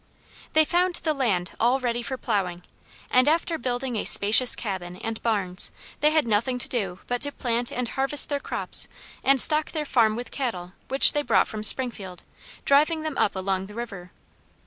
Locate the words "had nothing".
6.09-6.57